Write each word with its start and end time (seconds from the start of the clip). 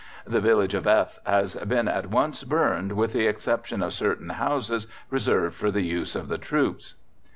_The 0.27 0.41
village 0.41 0.73
of 0.73 0.87
F......... 0.87 1.19
has 1.27 1.53
been 1.57 1.87
at 1.87 2.07
once 2.09 2.43
burned 2.43 2.93
with 2.93 3.13
the 3.13 3.27
exception 3.27 3.83
of 3.83 3.93
certain 3.93 4.29
houses 4.29 4.87
reserved 5.11 5.53
for 5.55 5.69
the 5.69 5.83
use 5.83 6.15
of 6.15 6.27
the 6.27 6.39
troops. 6.39 6.95